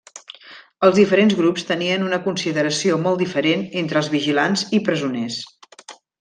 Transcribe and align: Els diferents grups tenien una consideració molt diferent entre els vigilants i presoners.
Els 0.87 0.95
diferents 0.99 1.35
grups 1.41 1.67
tenien 1.71 2.05
una 2.05 2.19
consideració 2.29 2.97
molt 3.05 3.21
diferent 3.25 3.67
entre 3.83 4.03
els 4.03 4.11
vigilants 4.17 4.65
i 4.79 4.81
presoners. 4.89 5.39